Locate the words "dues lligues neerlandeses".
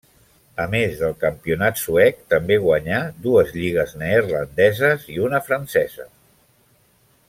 3.27-5.09